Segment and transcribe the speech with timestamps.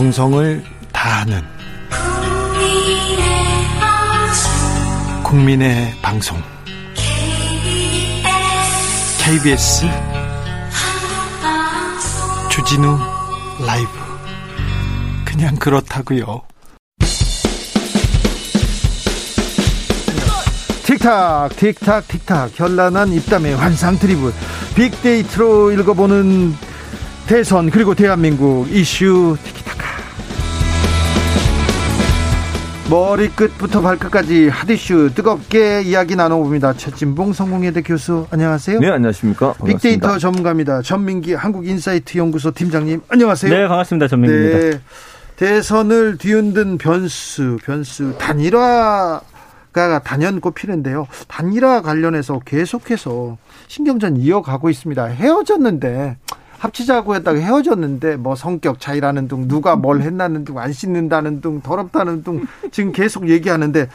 [0.00, 1.42] 정성을 다하는
[5.22, 6.42] 국민의 방송.
[9.18, 9.84] KBS
[12.50, 12.98] 주진우
[13.66, 13.90] 라이브.
[15.26, 16.40] 그냥 그렇다고요.
[20.84, 22.50] 틱탁 틱탁 틱탁.
[22.54, 24.32] 현란한 입담의 환상 드리블.
[24.74, 26.54] 빅데이터로 읽어보는
[27.26, 29.36] 대선 그리고 대한민국 이슈
[32.90, 36.72] 머리끝부터 발끝까지 핫이슈 뜨겁게 이야기 나눠봅니다.
[36.72, 38.80] 최진봉 성공회대 교수 안녕하세요.
[38.80, 39.52] 네 안녕하십니까.
[39.52, 39.78] 반갑습니다.
[39.78, 40.82] 빅데이터 전문가입니다.
[40.82, 43.54] 전민기 한국인사이트 연구소 팀장님 안녕하세요.
[43.54, 44.08] 네 반갑습니다.
[44.08, 44.58] 전민기입니다.
[44.58, 44.80] 네,
[45.36, 49.20] 대선을 뒤흔든 변수 변수 단일화
[49.72, 51.06] 가 단연 꼽히는데요.
[51.28, 55.04] 단일화 관련해서 계속해서 신경전 이어가고 있습니다.
[55.04, 56.16] 헤어졌는데
[56.60, 62.22] 합치자고 했다가 헤어졌는데 뭐 성격 차이라는 둥 누가 뭘 했나는 둥 안 씻는다는 둥 더럽다는
[62.22, 63.88] 둥 지금 계속 얘기하는데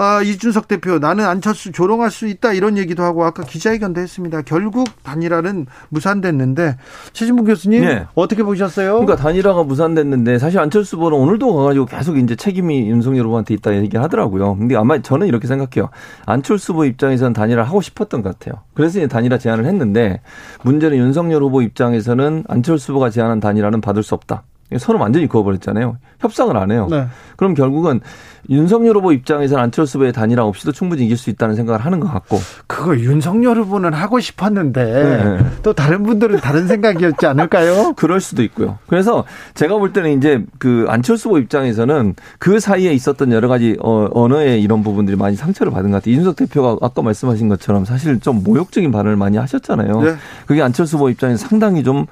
[0.00, 4.42] 아, 이준석 대표 나는 안철수 조롱할 수 있다 이런 얘기도 하고 아까 기자회견도 했습니다.
[4.42, 6.76] 결국 단일화는 무산됐는데
[7.12, 8.06] 최진봉 교수님 네.
[8.14, 9.00] 어떻게 보셨어요?
[9.00, 14.00] 그러니까 단일화가 무산됐는데 사실 안철수 후보는 오늘도 가가지고 계속 이제 책임이 윤석열 후보한테 있다 얘기를
[14.00, 14.56] 하더라고요.
[14.56, 15.90] 근데 아마 저는 이렇게 생각해요.
[16.26, 18.62] 안철수 후보 입장에서는 단일화 하고 싶었던 것 같아요.
[18.74, 20.20] 그래서 이제 단일화 제안을 했는데
[20.62, 24.44] 문제는 윤석열 후보 입장에서는 안철수 후보가 제안한 단일화는 받을 수 없다.
[24.76, 25.96] 서로 완전히 그어버렸잖아요.
[26.20, 26.88] 협상을 안 해요.
[26.90, 27.06] 네.
[27.36, 28.00] 그럼 결국은
[28.50, 32.38] 윤석열 후보 입장에서는 안철수 후보의 단일화 없이도 충분히 이길 수 있다는 생각을 하는 것 같고.
[32.66, 35.46] 그거 윤석열 후보는 하고 싶었는데 네.
[35.62, 37.92] 또 다른 분들은 다른 생각이었지 않을까요?
[37.96, 38.78] 그럴 수도 있고요.
[38.86, 44.08] 그래서 제가 볼 때는 이제 그 안철수 후보 입장에서는 그 사이에 있었던 여러 가지 어,
[44.12, 46.12] 언어의 이런 부분들이 많이 상처를 받은 것 같아요.
[46.12, 50.00] 이준석 대표가 아까 말씀하신 것처럼 사실 좀 모욕적인 발언을 많이 하셨잖아요.
[50.02, 50.14] 네.
[50.46, 52.06] 그게 안철수 후보 입장에서 상당히 좀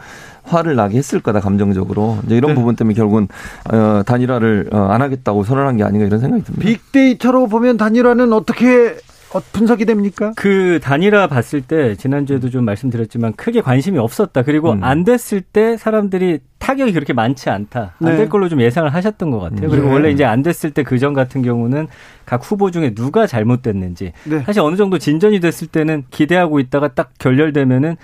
[0.47, 2.55] 화를 나게 했을 거다 감정적으로 이제 이런 네.
[2.55, 3.29] 부분 때문에 결국은
[3.73, 6.65] 어, 단일화를 어, 안 하겠다고 선언한 게 아닌가 이런 생각이 듭니다.
[6.67, 8.97] 빅데이터로 보면 단일화는 어떻게
[9.35, 10.33] 어, 분석이 됩니까?
[10.37, 14.43] 그 단일화 봤을 때 지난주에도 좀 말씀드렸지만 크게 관심이 없었다.
[14.43, 14.85] 그리고 음.
[14.85, 17.95] 안 됐을 때 사람들이 타격이 그렇게 많지 않다.
[18.01, 18.29] 안될 네.
[18.29, 19.69] 걸로 좀 예상을 하셨던 것 같아요.
[19.69, 19.93] 그리고 네.
[19.95, 21.89] 원래 이제 안 됐을 때 그 전 같은 경우는
[22.25, 24.43] 각 후보 중에 누가 잘못됐는지 네.
[24.45, 27.97] 사실 어느 정도 진전이 됐을 때는 기대하고 있다가 딱 결렬되면은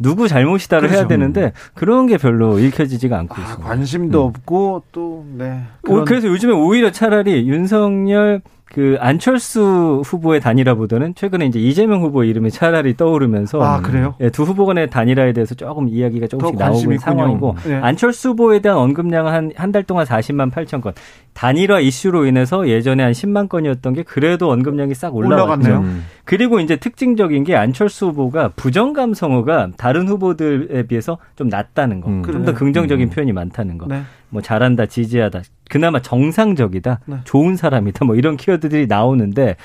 [0.00, 1.00] 누구 잘못이다를 그렇죠.
[1.00, 3.68] 해야 되는데 그런 게 별로 읽혀지지가 않고 아, 있습니다.
[3.68, 4.28] 관심도 음.
[4.28, 5.62] 없고 또 네.
[5.82, 6.04] 그런...
[6.06, 8.40] 그래서 요즘에 오히려 차라리 윤석열
[8.72, 14.14] 그 안철수 후보의 단일화보다는 최근에 이제 이재명 후보 이름이 차라리 떠오르면서 아 그래요?
[14.20, 17.74] 예, 두 후보 간의 단일화에 대해서 조금 이야기가 조금씩 나오는 상황이고 네.
[17.76, 20.92] 안철수 후보에 대한 언급량은 한 한 달 동안 40만 8천 건
[21.34, 25.76] 단일화 이슈로 인해서 예전에 한 10만 건이었던 게 그래도 언급량이 싹 올라왔죠.
[25.78, 26.04] 음.
[26.24, 32.22] 그리고 이제 특징적인 게 안철수 후보가 부정 감성어가 다른 후보들에 비해서 좀 낮다는 거, 음.
[32.22, 33.10] 좀더 긍정적인 음.
[33.10, 33.86] 표현이 많다는 거.
[33.86, 34.02] 네.
[34.28, 37.16] 뭐 잘한다, 지지하다, 그나마 정상적이다, 네.
[37.24, 39.56] 좋은 사람이다, 뭐 이런 키워드들이 나오는데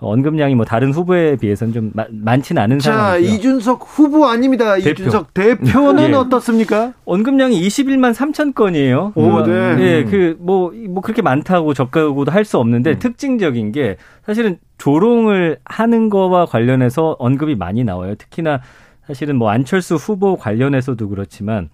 [0.00, 3.28] 언급량이 뭐 다른 후보에 비해서는 좀 많지는 않은 상황이고요.
[3.28, 4.76] 자, 이준석 후보 아닙니다.
[4.76, 4.90] 대표.
[4.90, 6.14] 이준석 대표는 예.
[6.14, 6.92] 어떻습니까?
[7.04, 9.12] 언급량이 21만 3천 건이에요.
[9.16, 9.76] 오, 네.
[9.80, 12.98] 예, 그뭐뭐 그렇게 많다고 적다고도 할 수 없는데 음.
[13.00, 18.14] 특징적인 게 사실은 조롱을 하는 거와 관련해서 언급이 많이 나와요.
[18.14, 18.60] 특히나
[19.08, 21.70] 사실은 뭐 안철수 후보 관련해서도 그렇지만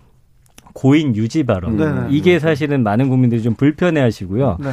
[0.75, 1.77] 고인 유지 발언.
[1.79, 2.01] 네, 네.
[2.11, 4.59] 이게 사실은 많은 국민들이 좀 불편해 하시고요.
[4.61, 4.71] 네.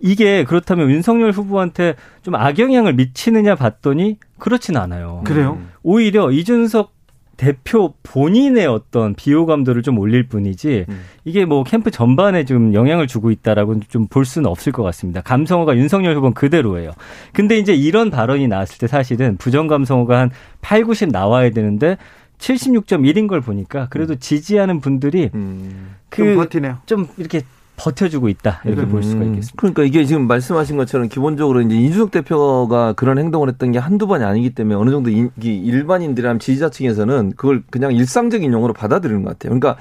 [0.00, 5.22] 이게 그렇다면 윤석열 후보한테 좀 악영향을 미치느냐 봤더니 그렇진 않아요.
[5.24, 5.58] 그래요?
[5.82, 6.92] 오히려 이준석
[7.36, 11.00] 대표 본인의 어떤 비호감도를 좀 올릴 뿐이지 음.
[11.24, 15.20] 이게 뭐 캠프 전반에 좀 영향을 주고 있다라고 좀 볼 수는 없을 것 같습니다.
[15.20, 16.92] 감성어가 윤석열 후보는 그대로예요.
[17.32, 21.96] 근데 이제 이런 발언이 나왔을 때 사실은 부정 감성어가 한 8, 90 나와야 되는데
[22.44, 24.18] 76.1인 걸 보니까 그래도 음.
[24.18, 26.78] 지지하는 분들이 음, 그 버티네요.
[26.84, 27.42] 좀 이렇게
[27.76, 28.88] 버텨주고 있다 이렇게 음.
[28.88, 29.54] 볼 수가 있겠습니다.
[29.56, 34.22] 그러니까 이게 지금 말씀하신 것처럼 기본적으로 이제 이준석 대표가 그런 행동을 했던 게 한두 번이
[34.24, 39.58] 아니기 때문에 어느 정도 일반인들이나 지지자층에서는 그걸 그냥 일상적인 용어로 받아들이는 것 같아요.
[39.58, 39.76] 그러니까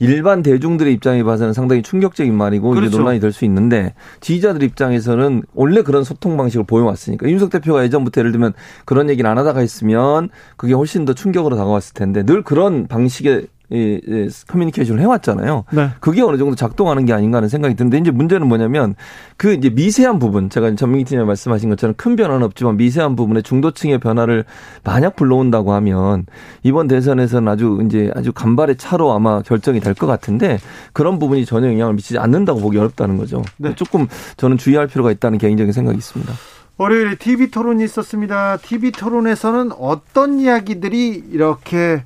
[0.00, 2.86] 일반 대중들의 입장에 봐서는 상당히 충격적인 말이고 그렇죠.
[2.88, 8.20] 이게 논란이 될 수 있는데 지지자들 입장에서는 원래 그런 소통 방식을 보여왔으니까 이준석 대표가 예전부터
[8.20, 8.52] 예를 들면
[8.84, 14.00] 그런 얘기를 안 하다가 했으면 그게 훨씬 더 충격으로 다가왔을 텐데 늘 그런 방식의 이,
[14.06, 15.64] 이 커뮤니케이션을 해왔잖아요.
[15.72, 15.90] 네.
[16.00, 18.94] 그게 어느 정도 작동하는 게 아닌가 하는 생각이 드는데 이제 문제는 뭐냐면
[19.36, 23.98] 그 이제 미세한 부분 제가 전민기 팀장 말씀하신 것처럼 큰 변화는 없지만 미세한 부분에 중도층의
[23.98, 24.44] 변화를
[24.84, 26.24] 만약 불러온다고 하면
[26.62, 30.58] 이번 대선에서는 아주 이제 아주 간발의 차로 아마 결정이 될 것 같은데
[30.92, 33.42] 그런 부분이 전혀 영향을 미치지 않는다고 보기 어렵다는 거죠.
[33.56, 33.74] 네.
[33.74, 34.06] 조금
[34.36, 36.32] 저는 주의할 필요가 있다는 개인적인 생각이 있습니다.
[36.76, 38.58] 월요일에 TV 토론이 있었습니다.
[38.58, 42.04] TV 토론에서는 어떤 이야기들이 이렇게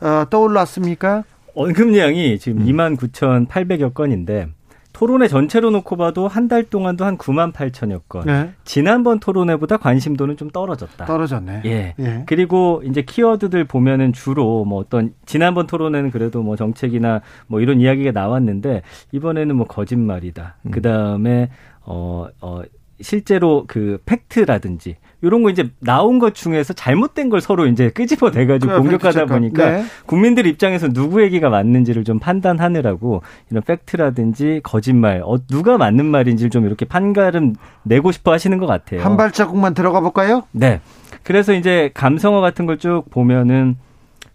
[0.00, 1.24] 어, 떠올랐습니까?
[1.54, 2.66] 언급량이 지금 음.
[2.66, 4.48] 2만 9,800여 건인데
[4.92, 8.22] 토론회 전체로 놓고 봐도 한 달 동안도 한 9만 8천여 건.
[8.26, 8.50] 네.
[8.64, 11.04] 지난번 토론회보다 관심도는 좀 떨어졌다.
[11.04, 11.62] 떨어졌네.
[11.66, 11.94] 예.
[11.98, 12.22] 예.
[12.26, 18.10] 그리고 이제 키워드들 보면은 주로 뭐 어떤 지난번 토론회는 그래도 뭐 정책이나 뭐 이런 이야기가
[18.12, 20.56] 나왔는데 이번에는 뭐 거짓말이다.
[20.62, 20.70] 음.
[20.72, 21.50] 그 다음에
[21.84, 22.62] 어, 어,
[23.00, 28.72] 실제로 그 팩트라든지 이런 거 이제 나온 것 중에서 잘못된 걸 서로 이제 끄집어 내가지고
[28.82, 29.84] 공격하다 보니까 네.
[30.06, 36.66] 국민들 입장에서 누구 얘기가 맞는지를 좀 판단하느라고 이런 팩트라든지 거짓말, 어, 누가 맞는 말인지를 좀
[36.66, 39.02] 이렇게 판가름 내고 싶어 하시는 것 같아요.
[39.02, 40.44] 한 발자국만 들어가 볼까요?
[40.52, 40.80] 네.
[41.24, 43.76] 그래서 이제 감성어 같은 걸 쭉 보면은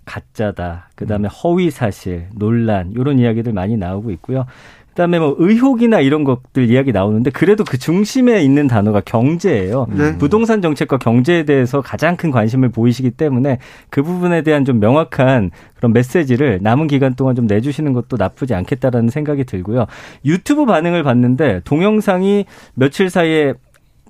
[0.06, 0.90] 가짜다.
[0.96, 4.46] 그 다음에 허위 사실, 논란 이런 이야기들 많이 나오고 있고요.
[4.94, 9.88] 그다음에 뭐 의혹이나 이런 것들 이야기 나오는데 그래도 그 중심에 있는 단어가 경제예요.
[9.90, 10.18] 네.
[10.18, 13.58] 부동산 정책과 경제에 대해서 가장 큰 관심을 보이시기 때문에
[13.90, 19.10] 그 부분에 대한 좀 명확한 그런 메시지를 남은 기간 동안 좀 내주시는 것도 나쁘지 않겠다라는
[19.10, 19.88] 생각이 들고요.
[20.26, 22.46] 유튜브 반응을 봤는데 동영상이
[22.76, 23.54] 며칠 사이에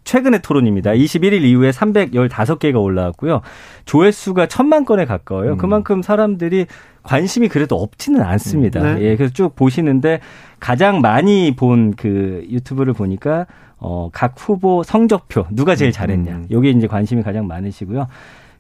[0.04, 0.92] 최근의 토론입니다.
[0.92, 3.42] 21일 이후에 315개가 올라왔고요.
[3.86, 5.54] 조회수가 천만 건에 가까워요.
[5.54, 5.58] 음.
[5.58, 6.68] 그만큼 사람들이
[7.04, 8.82] 관심이 그래도 없지는 않습니다.
[8.82, 8.96] 음.
[8.96, 9.02] 네.
[9.02, 10.20] 예, 그래서 쭉 보시는데
[10.60, 13.46] 가장 많이 본 그 유튜브를 보니까
[13.78, 15.92] 어, 각 후보 성적표 누가 제일 음.
[15.92, 16.32] 잘했냐.
[16.32, 16.48] 음.
[16.52, 18.08] 요게 이제 관심이 가장 많으시고요.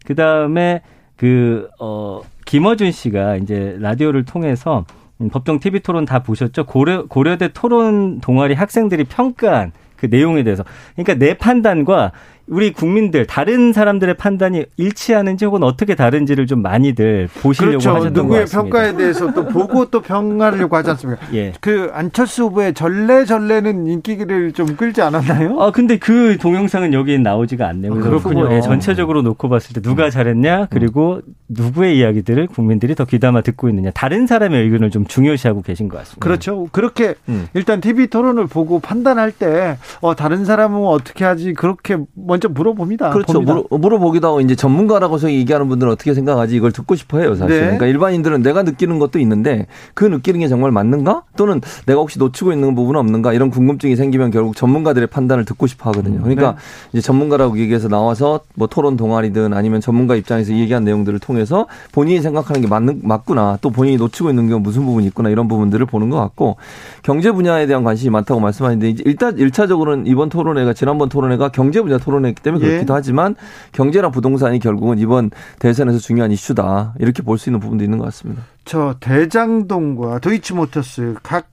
[0.06, 0.81] 그 다음에
[1.16, 4.86] 그, 어, 김어준 씨가 이제 라디오를 통해서
[5.31, 6.66] 법정 TV 토론 다 보셨죠?
[6.66, 9.72] 고려, 고려대 토론 동아리 학생들이 평가한
[10.03, 10.65] 그 내용에 대해서.
[10.95, 12.11] 그러니까 내 판단과
[12.48, 17.90] 우리 국민들 다른 사람들의 판단이 일치하는지 혹은 어떻게 다른지를 좀 많이들 보시려고 그렇죠.
[17.92, 18.62] 하셨던 누구의 것 같습니다.
[18.62, 21.22] 평가에 대해서 또 보고 또 평가하려고 하지 않습니까?
[21.34, 21.54] 예.
[21.62, 25.62] 그 안철수 후보의 전례전례는 인기를 좀 끌지 않았나요?
[25.62, 27.94] 아 근데 그 동영상은 여기 나오지가 않네요.
[27.94, 28.54] 아, 그렇군요.
[28.54, 33.92] 예, 전체적으로 놓고 봤을 때 누가 잘했냐 그리고 누구의 이야기들을 국민들이 더 귀담아 듣고 있느냐
[33.92, 36.19] 다른 사람의 의견을 좀 중요시하고 계신 것 같습니다.
[36.24, 36.68] 그렇죠.
[36.72, 37.48] 그렇게 음.
[37.54, 41.98] 일단 TV 토론을 보고 판단할 때 어, 다른 사람은 어떻게 하지 그렇게
[42.33, 43.12] 먼저 물어봅니다.
[43.12, 43.41] 그렇죠.
[43.41, 47.56] 물어, 물어보기도 하고 이제 전문가라고서 얘기하는 분들은 어떻게 생각하지 이걸 듣고 싶어 해요, 사실.
[47.56, 47.62] 네.
[47.62, 51.25] 그러니까 일반인들은 내가 느끼는 것도 있는데 그 느끼는 게 정말 맞는가?
[51.38, 53.33] 또는 내가 혹시 놓치고 있는 부분은 없는가?
[53.33, 56.21] 이런 궁금증이 생기면 결국 전문가들의 판단을 듣고 싶어 하거든요.
[56.21, 56.57] 그러니까 네.
[56.94, 62.62] 이제 전문가라고 얘기해서 나와서 뭐 토론 동아리든 아니면 전문가 입장에서 얘기한 내용들을 통해서 본인이 생각하는
[62.62, 63.59] 게 맞는, 맞구나.
[63.62, 65.30] 또 본인이 놓치고 있는 게 무슨 부분이 있구나.
[65.30, 66.56] 이런 부분들을 보는 것 같고
[67.03, 72.22] 경제 분야에 대한 관심이 많다고 말씀하셨는데 일단 1차적으로는 이번 토론회가 지난번 토론회가 경제 분야 토론
[72.23, 72.95] 토론했기 때문에 그렇기도 예.
[72.95, 73.35] 하지만
[73.73, 75.29] 경제랑 부동산이 결국은 이번
[75.59, 78.43] 대선에서 중요한 이슈다 이렇게 볼 수 있는 부분도 있는 것 같습니다.
[78.63, 81.47] 저 대장동과 도이치모터스 각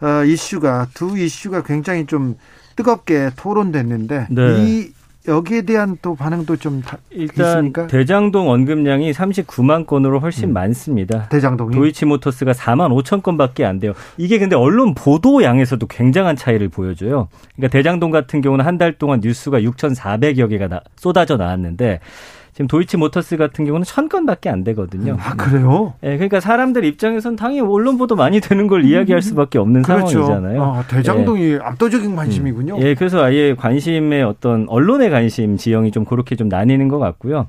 [0.00, 2.36] 어, 이슈가 두 이슈가 굉장히 좀
[2.76, 4.64] 뜨겁게 토론됐는데 네.
[4.64, 4.92] 이
[5.28, 7.86] 여기에 대한 또 반응도 좀 일단 있습니까?
[7.86, 10.52] 대장동 원금량이 39만 건으로 훨씬 음.
[10.54, 11.28] 많습니다.
[11.28, 13.92] 대장동이 도이치모터스가 4만 5천 건밖에 안 돼요.
[14.16, 17.28] 이게 근데 언론 보도 양에서도 굉장한 차이를 보여줘요.
[17.56, 22.00] 그러니까 대장동 같은 경우는 한 달 동안 뉴스가 6,400여 개가 나, 쏟아져 나왔는데
[22.52, 25.16] 지금 도이치모터스 같은 경우는 천 건밖에 안 되거든요.
[25.20, 25.94] 아 그래요?
[26.02, 30.24] 예, 네, 그러니까 사람들 입장에선 당연히 언론 보도 많이 되는 걸 이야기할 수밖에 없는 그렇죠.
[30.24, 30.62] 상황이잖아요.
[30.62, 31.58] 아, 대장동이 예.
[31.62, 32.78] 압도적인 관심이군요.
[32.80, 37.46] 예, 그래서 아예 관심의 어떤 언론의 관심 지형이 좀 그렇게 좀 나뉘는 것 같고요.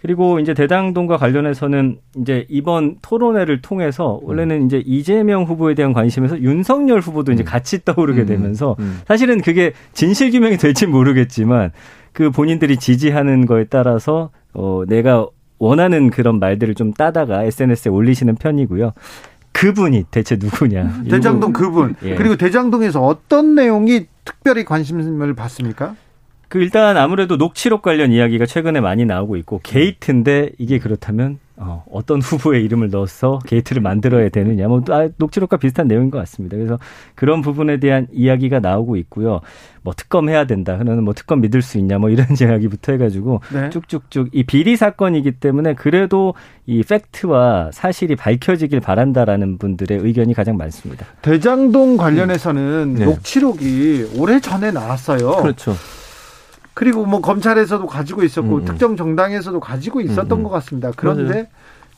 [0.00, 7.00] 그리고 이제 대장동과 관련해서는 이제 이번 토론회를 통해서 원래는 이제 이재명 후보에 대한 관심에서 윤석열
[7.00, 7.44] 후보도 이제 음.
[7.44, 8.26] 같이 떠오르게 음.
[8.26, 8.76] 되면서
[9.08, 11.72] 사실은 그게 진실 규명이 될지 모르겠지만
[12.18, 15.28] 그 본인들이 지지하는 거에 따라서 어 내가
[15.60, 18.92] 원하는 그런 말들을 좀 따다가 SNS에 올리시는 편이고요.
[19.52, 21.02] 그분이 대체 누구냐?
[21.08, 21.94] 대장동 그분.
[22.02, 22.16] 예.
[22.16, 25.94] 그리고 대장동에서 어떤 내용이 특별히 관심을 받습니까?
[26.48, 32.20] 그 일단 아무래도 녹취록 관련 이야기가 최근에 많이 나오고 있고 게이트인데 이게 그렇다면 어, 어떤
[32.20, 36.56] 후보의 이름을 넣어서 게이트를 만들어야 되느냐, 뭐 아, 녹취록과 비슷한 내용인 것 같습니다.
[36.56, 36.78] 그래서
[37.14, 39.40] 그런 부분에 대한 이야기가 나오고 있고요.
[39.82, 43.70] 뭐 특검 해야 된다, 그러면 뭐 특검 믿을 수 있냐, 뭐 이런 이야기부터 해가지고 네.
[43.70, 46.34] 쭉쭉쭉 이 비리 사건이기 때문에 그래도
[46.66, 51.06] 이 팩트와 사실이 밝혀지길 바란다라는 분들의 의견이 가장 많습니다.
[51.22, 53.04] 대장동 관련해서는 네.
[53.04, 55.42] 녹취록이 오래 전에 나왔어요.
[55.42, 55.74] 그렇죠.
[56.78, 58.60] 그리고 뭐 검찰에서도 가지고 있었고 음.
[58.60, 58.64] 음.
[58.64, 60.38] 특정 정당에서도 가지고 있었던 음.
[60.38, 60.42] 음.
[60.44, 60.92] 것 같습니다.
[60.94, 61.46] 그런데 맞아요.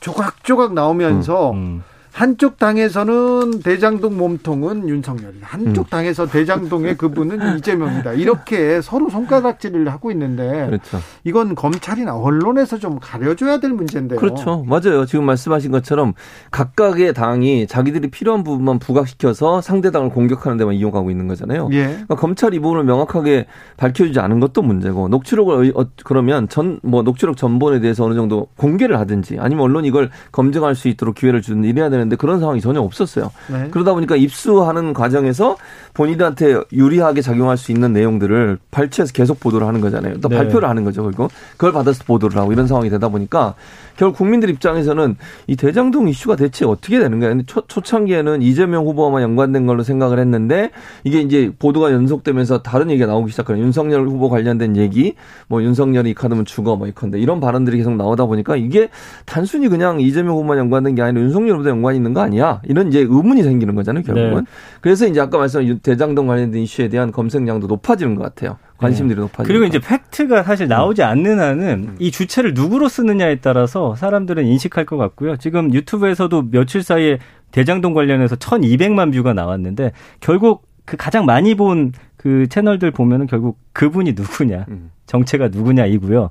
[0.00, 1.82] 조각조각 나오면서 음.
[2.10, 2.30] 음.
[2.30, 5.90] 한쪽 당에서는 대장동 몸통은 윤석열, 한쪽 음.
[5.90, 8.14] 당에서 대장동의 그분은 이재명이다.
[8.14, 10.98] 이렇게 서로 손가락질을 하고 있는데 그렇죠.
[11.24, 14.18] 이건 검찰이나 언론에서 좀 가려줘야 될 문제인데요.
[14.18, 14.64] 그렇죠.
[14.66, 15.06] 맞아요.
[15.06, 16.14] 지금 말씀하신 것처럼
[16.50, 21.68] 각각의 당이 자기들이 필요한 부분만 부각시켜서 상대 당을 공격하는 데만 이용하고 있는 거잖아요.
[21.72, 21.84] 예.
[21.84, 27.36] 그러니까 검찰 이 부분을 명확하게 밝혀주지 않은 것도 문제고 녹취록을 어, 그러면 전 뭐 녹취록
[27.36, 31.90] 전본에 대해서 어느 정도 공개를 하든지 아니면 언론이 이걸 검증할 수 있도록 기회를 주는 이래야
[31.90, 33.30] 되는 되는데 그런 상황이 전혀 없었어요.
[33.48, 33.68] 네.
[33.70, 35.56] 그러다 보니까 입수하는 과정에서
[35.94, 40.20] 본인한테 유리하게 작용할 수 있는 내용들을 발췌해서 계속 보도를 하는 거잖아요.
[40.20, 40.36] 또 네.
[40.36, 41.04] 발표를 하는 거죠.
[41.04, 43.54] 그리고 그걸 받아서 보도를 하고 이런 상황이 되다 보니까
[43.96, 45.16] 결국 국민들 입장에서는
[45.46, 47.34] 이 대장동 이슈가 대체 어떻게 되는 거야?
[47.46, 50.70] 초, 초창기에는 이재명 후보와만 연관된 걸로 생각을 했는데
[51.04, 55.14] 이게 이제 보도가 연속되면서 다른 얘기가 나오기 시작하는 윤석열 후보 관련된 얘기,
[55.48, 58.88] 뭐 윤석열이 카드면 죽어 뭐 이컨대 이런 발언들이 계속 나오다 보니까 이게
[59.26, 62.60] 단순히 그냥 이재명 후보만 연관된 게 아니라 윤석열 후보도 연관 이 있는 거 아니야?
[62.64, 64.44] 이런 이제 의문이 생기는 거잖아요, 결국은.
[64.44, 64.50] 네.
[64.80, 68.58] 그래서 이제 아까 말씀한 대장동 관련된 이슈에 대한 검색량도 높아지는 것 같아요.
[68.78, 69.22] 관심들이 네.
[69.22, 71.96] 높아지고 그리고 이제 팩트가 사실 나오지 않는 한은 음.
[71.98, 75.36] 이 주체를 누구로 쓰느냐에 따라서 사람들은 인식할 것 같고요.
[75.36, 77.18] 지금 유튜브에서도 며칠 사이에
[77.50, 84.12] 대장동 관련해서 1200만 뷰가 나왔는데 결국 그 가장 많이 본 그 채널들 보면은 결국 그분이
[84.12, 84.90] 누구냐, 음.
[85.06, 86.28] 정체가 누구냐이고요.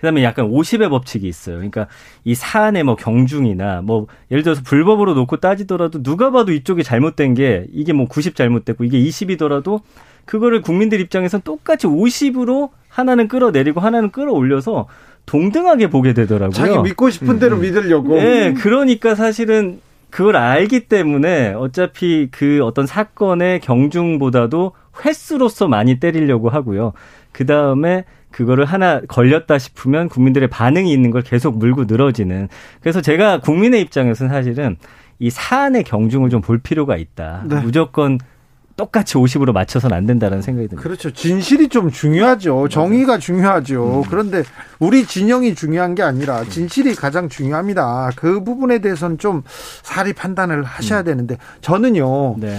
[0.00, 1.56] 그다음에 약간 50의 법칙이 있어요.
[1.56, 1.86] 그러니까
[2.24, 7.66] 이 사안의 뭐 경중이나 뭐 예를 들어서 불법으로 놓고 따지더라도 누가 봐도 이쪽이 잘못된 게
[7.72, 9.80] 이게 뭐 90 잘못됐고 이게 20이더라도
[10.24, 14.86] 그거를 국민들 입장에선 똑같이 50으로 하나는 끌어내리고 하나는 끌어올려서
[15.26, 16.52] 동등하게 보게 되더라고요.
[16.52, 17.62] 자기 믿고 싶은 대로 음.
[17.62, 18.16] 믿으려고.
[18.16, 24.72] 네, 그러니까 사실은 그걸 알기 때문에 어차피 그 어떤 사건의 경중보다도
[25.04, 26.94] 횟수로서 많이 때리려고 하고요.
[27.32, 32.48] 그 다음에 그거를 하나 걸렸다 싶으면 국민들의 반응이 있는 걸 계속 물고 늘어지는.
[32.80, 34.76] 그래서 제가 국민의 입장에서는 사실은
[35.18, 37.44] 이 사안의 경중을 좀 볼 필요가 있다.
[37.46, 37.60] 네.
[37.60, 38.18] 무조건
[38.76, 40.82] 똑같이 50으로 맞춰서는 안 된다는 생각이 듭니다.
[40.82, 41.10] 그렇죠.
[41.10, 42.68] 진실이 좀 중요하죠.
[42.68, 44.02] 정의가 중요하죠.
[44.04, 44.08] 음.
[44.08, 44.42] 그런데
[44.78, 48.10] 우리 진영이 중요한 게 아니라 진실이 가장 중요합니다.
[48.16, 49.42] 그 부분에 대해서는 좀
[49.82, 51.04] 사리 판단을 하셔야 음.
[51.04, 52.36] 되는데 저는요.
[52.38, 52.58] 네.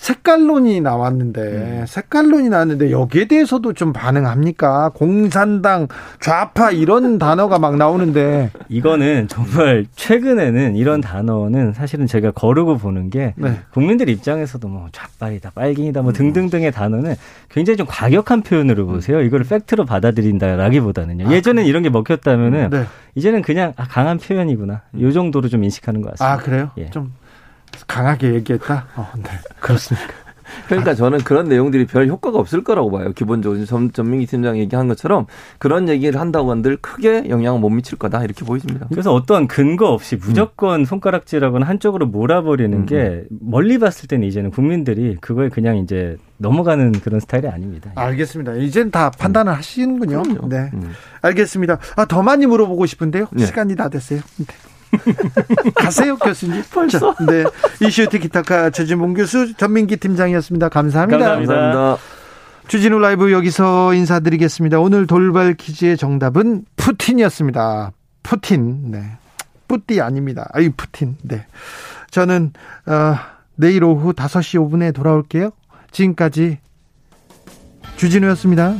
[0.00, 1.84] 색깔론이 나왔는데 음.
[1.86, 4.92] 색깔론이 나왔는데 여기에 대해서도 좀 반응합니까?
[4.94, 5.88] 공산당
[6.20, 13.34] 좌파 이런 단어가 막 나오는데 이거는 정말 최근에는 이런 단어는 사실은 제가 거르고 보는 게
[13.36, 13.60] 네.
[13.74, 16.14] 국민들 입장에서도 뭐 좌빨이다 빨갱이다 뭐 음.
[16.14, 17.14] 등등등의 단어는
[17.50, 19.20] 굉장히 좀 과격한 표현으로 보세요.
[19.20, 21.28] 이거를 팩트로 받아들인다라기보다는요.
[21.28, 22.84] 아, 예전엔 이런 게 먹혔다면은 네.
[23.16, 24.80] 이제는 그냥 아, 강한 표현이구나.
[24.98, 26.32] 요 정도로 좀 인식하는 것 같습니다.
[26.32, 26.70] 아 그래요?
[26.78, 26.88] 예.
[26.88, 27.12] 좀
[27.86, 28.86] 강하게 얘기했다?
[28.96, 29.30] 어, 네.
[29.60, 30.30] 그렇습니까?
[30.66, 33.12] 그러니까 저는 그런 내용들이 별 효과가 없을 거라고 봐요.
[33.12, 35.26] 기본적으로 전, 전민기 팀장 얘기한 것처럼
[35.58, 38.86] 그런 얘기를 한다고 한들 크게 영향을 못 미칠 거다 이렇게 보여집니다.
[38.88, 40.84] 그래서 어떠한 근거 없이 무조건 음.
[40.84, 42.86] 손가락질하거나 한쪽으로 몰아버리는 음.
[42.86, 47.92] 게 멀리 봤을 때는 이제는 국민들이 그거에 그냥 이제 넘어가는 그런 스타일이 아닙니다.
[47.94, 48.54] 알겠습니다.
[48.54, 49.56] 이젠 다 판단을 음.
[49.56, 50.22] 하시는군요.
[50.22, 50.48] 그럼요.
[50.48, 50.70] 네.
[50.74, 50.92] 음.
[51.22, 51.78] 알겠습니다.
[51.96, 53.26] 아, 더 많이 물어보고 싶은데요.
[53.32, 53.46] 네.
[53.46, 54.20] 시간이 다 됐어요.
[54.38, 54.46] 네.
[55.74, 56.62] 가세요, 교수님.
[56.72, 57.14] 벌써?
[57.26, 57.44] 네.
[57.86, 60.68] 이슈 티키타카 최진봉 교수, 전민기 팀장이었습니다.
[60.68, 61.18] 감사합니다.
[61.36, 61.96] 감사합니다.
[62.68, 64.78] 주진우 라이브 여기서 인사드리겠습니다.
[64.78, 67.92] 오늘 돌발 퀴즈의 정답은 푸틴이었습니다.
[68.22, 68.90] 푸틴.
[68.92, 69.02] 네.
[69.66, 70.48] 뿌띠 아닙니다.
[70.52, 71.16] 아이, 푸틴.
[71.22, 71.46] 네.
[72.10, 72.52] 저는,
[72.86, 73.16] 어,
[73.56, 75.50] 내일 오후 5시 5분에 돌아올게요.
[75.90, 76.58] 지금까지
[77.96, 78.76] 주진우였습니다.